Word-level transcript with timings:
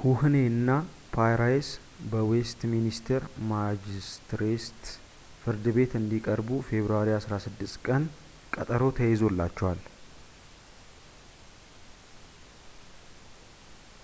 ሁህኔ 0.00 0.34
እና 0.50 0.68
ፕራይስ 1.14 1.68
በዌስትሚኒስተር 2.12 3.24
ማጅስትሬትስ 3.54 4.92
ፍርድ 5.40 5.66
ቤት 5.78 5.94
እንዲቀርቡ 6.02 6.48
ፌብርዋሪ 6.70 7.10
16 7.26 7.76
ቀን 7.92 8.04
ቀጠሮ 8.56 8.84
ተይዞላቸዋል 9.00 9.82